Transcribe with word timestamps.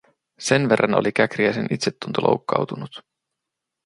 Sen 0.39 0.69
verran 0.69 0.93
oli 0.93 1.11
Käkriäisen 1.11 1.67
itsetunto 1.71 2.21
loukkautunut. 2.23 3.01